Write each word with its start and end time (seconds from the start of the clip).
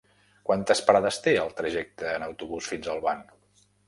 Quantes 0.49 0.79
parades 0.85 1.19
té 1.27 1.33
el 1.41 1.53
trajecte 1.59 2.07
en 2.13 2.25
autobús 2.29 2.71
fins 2.73 2.89
a 2.89 2.95
Olvan? 2.95 3.23